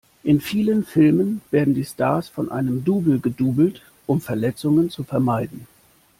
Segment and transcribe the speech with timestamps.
[0.23, 5.67] In vielen Filmen werden die Stars von einem Double gedoublet um Verletzungen zu vermeiden.